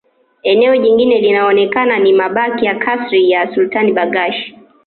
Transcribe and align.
Eneo 0.43 0.77
jingine 0.77 1.21
linaloonekana 1.21 1.99
ni 1.99 2.13
mabaki 2.13 2.65
ya 2.65 2.75
kasri 2.75 3.29
la 3.29 3.55
Sultan 3.55 3.93
Barghash 3.93 4.53